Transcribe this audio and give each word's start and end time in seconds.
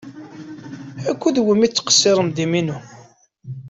Akked 1.11 1.35
wumi 1.45 1.63
i 1.67 1.69
tqeṣṣrem 1.69 2.29
diminu? 2.35 2.77